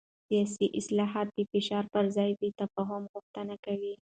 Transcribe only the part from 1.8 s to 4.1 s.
پر ځای د تفاهم غوښتنه کوي